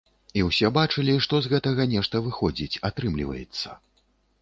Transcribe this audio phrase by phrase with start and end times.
[0.39, 3.81] І ўсе бачылі, што з гэтага нешта выходзіць, атрымліваецца.